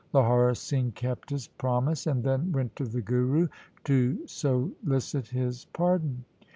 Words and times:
Lahaura 0.13 0.55
Singh 0.55 0.93
kept 0.93 1.29
his 1.29 1.47
promise, 1.47 2.07
and 2.07 2.23
then 2.23 2.51
went 2.51 2.75
to 2.75 2.85
the 2.85 3.03
Guru 3.03 3.47
to 3.83 4.25
solicit 4.25 5.27
his 5.27 5.65
pardon. 5.73 6.25